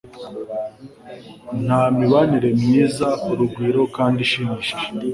Nta 1.65 1.81
mibanire 1.97 2.49
myiza, 2.61 3.07
urugwiro, 3.29 3.81
kandi 3.95 4.19
ishimishije, 4.25 4.87